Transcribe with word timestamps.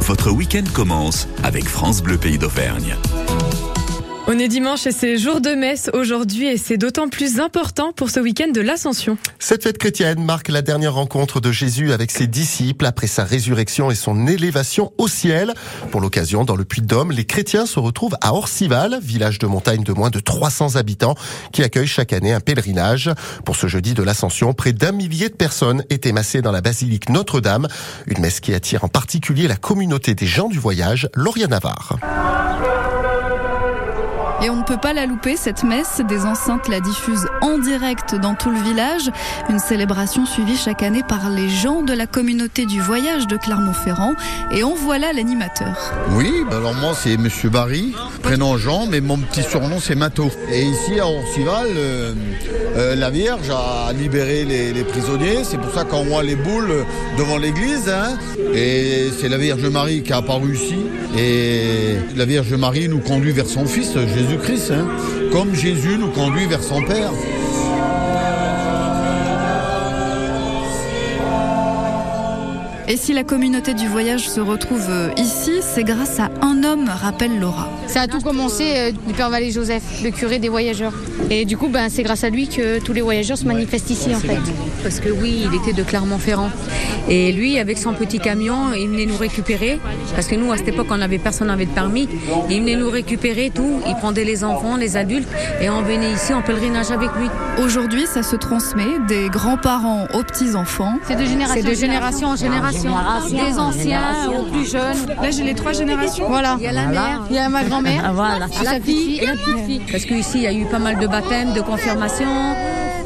Votre 0.00 0.30
week-end 0.30 0.64
commence 0.72 1.28
avec 1.42 1.68
France 1.68 2.02
Bleu 2.02 2.18
Pays 2.18 2.38
d'Auvergne. 2.38 2.96
On 4.30 4.38
est 4.38 4.48
dimanche 4.48 4.86
et 4.86 4.92
c'est 4.92 5.16
jour 5.16 5.40
de 5.40 5.54
messe 5.54 5.88
aujourd'hui 5.94 6.48
et 6.48 6.58
c'est 6.58 6.76
d'autant 6.76 7.08
plus 7.08 7.40
important 7.40 7.94
pour 7.94 8.10
ce 8.10 8.20
week-end 8.20 8.52
de 8.52 8.60
l'Ascension. 8.60 9.16
Cette 9.38 9.62
fête 9.62 9.78
chrétienne 9.78 10.22
marque 10.22 10.48
la 10.48 10.60
dernière 10.60 10.92
rencontre 10.92 11.40
de 11.40 11.50
Jésus 11.50 11.94
avec 11.94 12.10
ses 12.10 12.26
disciples 12.26 12.84
après 12.84 13.06
sa 13.06 13.24
résurrection 13.24 13.90
et 13.90 13.94
son 13.94 14.26
élévation 14.26 14.92
au 14.98 15.08
ciel. 15.08 15.54
Pour 15.90 16.02
l'occasion, 16.02 16.44
dans 16.44 16.56
le 16.56 16.66
Puy-de-Dôme, 16.66 17.10
les 17.10 17.24
chrétiens 17.24 17.64
se 17.64 17.80
retrouvent 17.80 18.18
à 18.20 18.34
Orcival, 18.34 18.98
village 19.00 19.38
de 19.38 19.46
montagne 19.46 19.82
de 19.82 19.94
moins 19.94 20.10
de 20.10 20.20
300 20.20 20.76
habitants 20.76 21.14
qui 21.50 21.62
accueille 21.62 21.86
chaque 21.86 22.12
année 22.12 22.34
un 22.34 22.40
pèlerinage. 22.40 23.10
Pour 23.46 23.56
ce 23.56 23.66
jeudi 23.66 23.94
de 23.94 24.02
l'Ascension, 24.02 24.52
près 24.52 24.74
d'un 24.74 24.92
millier 24.92 25.30
de 25.30 25.36
personnes 25.36 25.84
étaient 25.88 26.12
massées 26.12 26.42
dans 26.42 26.52
la 26.52 26.60
basilique 26.60 27.08
Notre-Dame, 27.08 27.66
une 28.06 28.20
messe 28.20 28.40
qui 28.40 28.52
attire 28.52 28.84
en 28.84 28.88
particulier 28.88 29.48
la 29.48 29.56
communauté 29.56 30.14
des 30.14 30.26
gens 30.26 30.50
du 30.50 30.58
voyage, 30.58 31.08
Lauriane 31.14 31.48
Navarre. 31.48 31.96
Et 34.40 34.50
on 34.50 34.56
ne 34.56 34.62
peut 34.62 34.76
pas 34.76 34.92
la 34.92 35.06
louper, 35.06 35.36
cette 35.36 35.64
messe. 35.64 36.00
Des 36.08 36.24
enceintes 36.24 36.68
la 36.68 36.78
diffusent 36.80 37.26
en 37.40 37.58
direct 37.58 38.14
dans 38.14 38.34
tout 38.34 38.50
le 38.50 38.60
village. 38.60 39.10
Une 39.48 39.58
célébration 39.58 40.26
suivie 40.26 40.56
chaque 40.56 40.84
année 40.84 41.02
par 41.02 41.28
les 41.28 41.48
gens 41.48 41.82
de 41.82 41.92
la 41.92 42.06
communauté 42.06 42.64
du 42.64 42.80
voyage 42.80 43.26
de 43.26 43.36
Clermont-Ferrand. 43.36 44.14
Et 44.52 44.62
on 44.62 44.74
voit 44.76 44.98
là 44.98 45.12
l'animateur. 45.12 45.92
Oui, 46.12 46.32
bah 46.48 46.58
alors 46.58 46.74
moi 46.74 46.92
c'est 46.94 47.16
Monsieur 47.16 47.50
Barry, 47.50 47.94
prénom 48.22 48.56
Jean, 48.58 48.86
mais 48.86 49.00
mon 49.00 49.18
petit 49.18 49.42
surnom 49.42 49.80
c'est 49.80 49.96
Mato. 49.96 50.30
Et 50.52 50.62
ici 50.62 51.00
à 51.00 51.08
Orcival, 51.08 51.66
euh, 51.76 52.14
euh, 52.76 52.94
la 52.94 53.10
Vierge 53.10 53.50
a 53.50 53.92
libéré 53.92 54.44
les, 54.44 54.84
prisonniers. 54.84 55.42
C'est 55.42 55.58
pour 55.58 55.72
ça 55.74 55.84
qu'on 55.84 56.04
voit 56.04 56.22
les 56.22 56.36
boules 56.36 56.84
devant 57.18 57.38
l'église. 57.38 57.88
Hein. 57.88 58.16
Et 58.54 59.10
c'est 59.20 59.28
la 59.28 59.38
Vierge 59.38 59.66
Marie 59.66 60.02
qui 60.02 60.12
a 60.12 60.18
apparu 60.18 60.54
ici. 60.54 60.76
Et 61.16 61.96
la 62.16 62.24
Vierge 62.24 62.52
Marie 62.54 62.88
nous 62.88 63.00
conduit 63.00 63.32
vers 63.32 63.46
son 63.46 63.66
Fils, 63.66 63.94
Jésus 63.94 64.27
Jésus-Christ, 64.28 64.72
hein, 64.72 64.86
comme 65.32 65.54
Jésus 65.54 65.96
nous 65.98 66.10
conduit 66.10 66.46
vers 66.46 66.62
son 66.62 66.82
Père. 66.82 67.12
Et 72.90 72.96
si 72.96 73.12
la 73.12 73.22
communauté 73.22 73.74
du 73.74 73.86
voyage 73.86 74.30
se 74.30 74.40
retrouve 74.40 74.86
euh, 74.88 75.10
ici, 75.18 75.60
c'est 75.60 75.84
grâce 75.84 76.18
à 76.20 76.30
un 76.40 76.64
homme, 76.64 76.88
rappelle 76.88 77.38
Laura. 77.38 77.68
Ça 77.86 78.00
a 78.00 78.06
tout 78.06 78.22
commencé 78.22 78.64
euh, 78.76 78.92
du 78.92 79.12
Père 79.12 79.28
Valé 79.28 79.50
Joseph, 79.50 79.82
le 80.02 80.10
curé 80.10 80.38
des 80.38 80.48
voyageurs. 80.48 80.94
Et 81.28 81.44
du 81.44 81.58
coup, 81.58 81.68
ben, 81.68 81.90
c'est 81.90 82.02
grâce 82.02 82.24
à 82.24 82.30
lui 82.30 82.48
que 82.48 82.78
tous 82.80 82.94
les 82.94 83.02
voyageurs 83.02 83.36
se 83.36 83.44
manifestent 83.44 83.90
ici 83.90 84.14
en 84.14 84.18
fait. 84.20 84.38
Parce 84.82 85.00
que 85.00 85.10
oui, 85.10 85.44
il 85.44 85.54
était 85.54 85.74
de 85.74 85.82
Clermont-Ferrand. 85.82 86.48
Et 87.10 87.30
lui, 87.32 87.58
avec 87.58 87.76
son 87.76 87.92
petit 87.92 88.20
camion, 88.20 88.72
il 88.72 88.88
venait 88.88 89.04
nous 89.04 89.18
récupérer. 89.18 89.78
Parce 90.14 90.26
que 90.26 90.36
nous, 90.36 90.50
à 90.50 90.56
cette 90.56 90.68
époque, 90.68 90.86
on 90.88 91.02
avait 91.02 91.18
personne 91.18 91.48
n'avait 91.48 91.66
de 91.66 91.70
permis. 91.70 92.08
Il 92.48 92.60
venait 92.60 92.76
nous 92.76 92.88
récupérer 92.88 93.50
tout. 93.54 93.82
Il 93.86 93.96
prenait 93.96 94.24
les 94.24 94.44
enfants, 94.44 94.76
les 94.76 94.96
adultes, 94.96 95.28
et 95.60 95.68
on 95.68 95.82
venait 95.82 96.12
ici 96.12 96.32
en 96.32 96.40
pèlerinage 96.40 96.90
avec 96.90 97.10
lui. 97.18 97.28
Aujourd'hui, 97.62 98.06
ça 98.06 98.22
se 98.22 98.36
transmet 98.36 98.98
des 99.08 99.28
grands-parents 99.28 100.06
aux 100.14 100.22
petits-enfants. 100.22 100.94
C'est 101.06 101.16
de 101.16 101.26
génération, 101.26 101.68
de 101.68 101.74
génération 101.74 102.28
en 102.28 102.36
génération. 102.36 102.77
Des 102.82 103.58
anciens 103.58 104.30
aux 104.38 104.44
plus 104.50 104.70
jeunes. 104.70 105.06
Là, 105.20 105.30
j'ai 105.30 105.44
les 105.44 105.54
trois 105.54 105.72
générations. 105.72 106.28
Voilà. 106.28 106.56
Il 106.58 106.64
y 106.64 106.68
a 106.68 106.72
la 106.72 106.86
mère, 106.86 107.22
il 107.30 107.36
y 107.36 107.38
a 107.38 107.48
ma 107.48 107.64
grand-mère, 107.64 108.02
ah, 108.04 108.12
voilà. 108.12 108.46
la 108.62 108.80
fille 108.80 109.18
et 109.18 109.26
la 109.26 109.32
petite 109.32 109.66
fille. 109.66 109.82
Parce 109.90 110.04
qu'ici, 110.04 110.38
il 110.38 110.42
y 110.42 110.46
a 110.46 110.52
eu 110.52 110.64
pas 110.66 110.78
mal 110.78 110.98
de 110.98 111.06
baptêmes, 111.06 111.52
de 111.52 111.60
confirmations. 111.60 112.26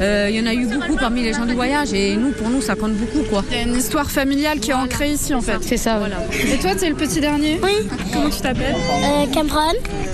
Euh, 0.00 0.28
il 0.30 0.36
y 0.36 0.40
en 0.40 0.46
a 0.46 0.54
eu 0.54 0.66
beaucoup 0.66 0.96
parmi 0.96 1.22
les 1.22 1.32
gens 1.32 1.44
du 1.46 1.54
voyage 1.54 1.92
et 1.92 2.16
nous, 2.16 2.30
pour 2.30 2.48
nous, 2.50 2.60
ça 2.60 2.74
compte 2.76 2.92
beaucoup. 2.92 3.22
quoi. 3.28 3.44
Il 3.50 3.56
y 3.56 3.60
a 3.60 3.62
une 3.62 3.76
histoire 3.76 4.10
familiale 4.10 4.60
qui 4.60 4.70
est 4.70 4.74
ancrée 4.74 5.10
ici 5.12 5.34
en 5.34 5.40
fait. 5.40 5.58
C'est 5.60 5.76
ça, 5.76 5.98
voilà. 5.98 6.16
Et 6.52 6.58
toi, 6.58 6.70
tu 6.78 6.84
es 6.84 6.88
le 6.88 6.94
petit 6.94 7.20
dernier 7.20 7.58
Oui. 7.62 7.88
Comment 8.12 8.30
tu 8.30 8.40
t'appelles 8.40 8.76
euh, 8.76 9.26
Cameron. 9.32 9.72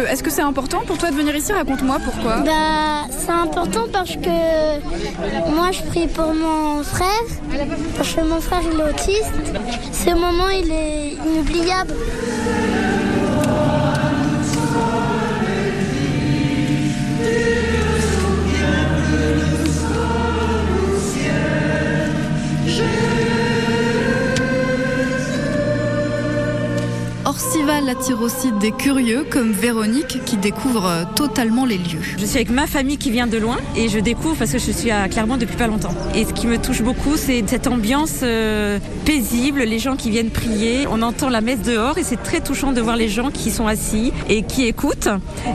Euh, 0.00 0.06
est-ce 0.10 0.22
que 0.22 0.30
c'est 0.30 0.42
important 0.42 0.80
pour 0.86 0.98
toi 0.98 1.10
de 1.10 1.16
venir 1.16 1.34
ici? 1.36 1.52
Raconte-moi 1.52 1.98
pourquoi. 2.04 2.38
Bah, 2.40 3.06
c'est 3.10 3.30
important 3.32 3.84
parce 3.92 4.16
que 4.16 5.50
moi, 5.54 5.70
je 5.72 5.82
prie 5.82 6.06
pour 6.06 6.32
mon 6.32 6.82
frère. 6.82 7.06
Parce 7.96 8.12
que 8.14 8.20
mon 8.22 8.40
frère, 8.40 8.60
il 8.72 8.80
est 8.80 8.90
autiste. 8.90 9.32
Ce 9.92 10.10
moment, 10.10 10.48
il 10.48 10.70
est 10.70 11.16
inoubliable. 11.26 11.94
Orcival 27.26 27.88
attire 27.88 28.22
aussi 28.22 28.52
des 28.52 28.70
curieux 28.70 29.26
comme 29.28 29.50
Véronique 29.50 30.24
qui 30.24 30.36
découvre 30.36 30.86
euh, 30.86 31.02
totalement 31.16 31.64
les 31.66 31.76
lieux. 31.76 31.98
Je 32.16 32.24
suis 32.24 32.36
avec 32.36 32.50
ma 32.50 32.68
famille 32.68 32.98
qui 32.98 33.10
vient 33.10 33.26
de 33.26 33.36
loin 33.36 33.56
et 33.74 33.88
je 33.88 33.98
découvre 33.98 34.36
parce 34.36 34.52
que 34.52 34.60
je 34.60 34.70
suis 34.70 34.92
à 34.92 35.08
Clermont 35.08 35.36
depuis 35.36 35.56
pas 35.56 35.66
longtemps. 35.66 35.92
Et 36.14 36.24
ce 36.24 36.32
qui 36.32 36.46
me 36.46 36.56
touche 36.56 36.82
beaucoup, 36.82 37.16
c'est 37.16 37.42
cette 37.48 37.66
ambiance 37.66 38.20
euh, 38.22 38.78
paisible, 39.04 39.62
les 39.62 39.80
gens 39.80 39.96
qui 39.96 40.10
viennent 40.10 40.30
prier. 40.30 40.86
On 40.88 41.02
entend 41.02 41.28
la 41.28 41.40
messe 41.40 41.62
dehors 41.62 41.98
et 41.98 42.04
c'est 42.04 42.22
très 42.22 42.40
touchant 42.40 42.70
de 42.70 42.80
voir 42.80 42.94
les 42.94 43.08
gens 43.08 43.32
qui 43.32 43.50
sont 43.50 43.66
assis 43.66 44.12
et 44.28 44.44
qui 44.44 44.64
écoutent. 44.64 45.08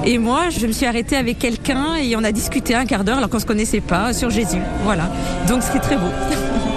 Et 0.03 0.17
moi, 0.17 0.49
je 0.49 0.67
me 0.67 0.73
suis 0.73 0.85
arrêtée 0.85 1.15
avec 1.15 1.39
quelqu'un 1.39 1.95
et 1.95 2.17
on 2.17 2.23
a 2.25 2.33
discuté 2.33 2.75
un 2.75 2.83
quart 2.83 3.05
d'heure 3.05 3.19
alors 3.19 3.29
qu'on 3.29 3.39
se 3.39 3.45
connaissait 3.45 3.79
pas 3.79 4.11
sur 4.11 4.29
Jésus. 4.29 4.61
Voilà. 4.83 5.09
Donc 5.47 5.61
c'est 5.63 5.79
très 5.79 5.95
beau. 5.95 6.09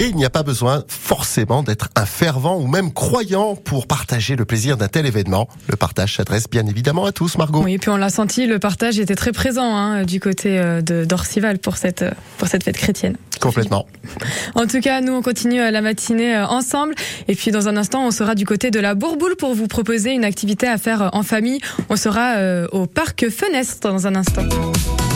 Et 0.00 0.06
il 0.06 0.16
n'y 0.16 0.24
a 0.24 0.30
pas 0.30 0.42
besoin 0.42 0.82
forcément 0.88 1.62
d'être 1.62 1.88
un 1.94 2.04
fervent 2.04 2.58
ou 2.58 2.66
même 2.66 2.92
croyant 2.92 3.54
pour 3.54 3.86
partager 3.86 4.34
le 4.34 4.44
plaisir 4.44 4.76
d'un 4.76 4.88
tel 4.88 5.06
événement. 5.06 5.48
Le 5.68 5.76
partage 5.76 6.16
s'adresse 6.16 6.50
bien 6.50 6.66
évidemment 6.66 7.04
à 7.04 7.12
tous, 7.12 7.38
Margot. 7.38 7.62
Oui, 7.62 7.74
et 7.74 7.78
puis 7.78 7.90
on 7.90 7.96
l'a 7.96 8.08
senti, 8.08 8.46
le 8.46 8.58
partage 8.58 8.98
était 8.98 9.14
très 9.14 9.30
présent 9.30 9.76
hein, 9.76 10.02
du 10.02 10.18
côté 10.18 10.58
euh, 10.58 10.82
de 10.82 11.04
d'Orcival 11.04 11.58
pour 11.58 11.76
cette, 11.76 12.02
euh, 12.02 12.10
pour 12.38 12.48
cette 12.48 12.64
fête 12.64 12.76
chrétienne. 12.76 13.16
Complètement. 13.40 13.86
En 14.56 14.66
tout 14.66 14.80
cas, 14.80 15.00
nous, 15.00 15.12
on 15.12 15.22
continue 15.22 15.60
euh, 15.60 15.70
la 15.70 15.80
matinée 15.80 16.36
ensemble. 16.38 16.94
Et 17.28 17.34
puis, 17.34 17.50
dans 17.50 17.68
un 17.68 17.76
instant, 17.76 18.06
on 18.06 18.10
sera 18.10 18.34
du 18.34 18.46
côté 18.46 18.70
de 18.70 18.80
la 18.80 18.94
Bourboule 18.94 19.36
pour 19.36 19.54
vous 19.54 19.68
proposer 19.68 20.12
une 20.12 20.24
activité 20.24 20.66
à 20.66 20.78
faire 20.78 21.10
en 21.12 21.22
famille. 21.22 21.60
On 21.88 21.96
sera 21.96 22.36
au 22.72 22.86
parc 22.86 23.28
Fenestre 23.30 23.88
dans 23.88 24.06
un 24.06 24.14
instant. 24.14 24.42